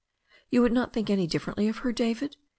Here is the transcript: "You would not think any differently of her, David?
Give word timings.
"You 0.49 0.63
would 0.63 0.71
not 0.73 0.93
think 0.93 1.11
any 1.11 1.27
differently 1.27 1.67
of 1.67 1.77
her, 1.85 1.91
David? 1.91 2.35